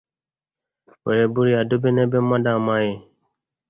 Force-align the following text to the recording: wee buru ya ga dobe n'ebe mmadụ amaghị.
wee 1.05 1.25
buru 1.31 1.49
ya 1.55 1.61
ga 1.63 1.67
dobe 1.69 1.89
n'ebe 1.93 2.17
mmadụ 2.23 2.49
amaghị. 2.55 2.93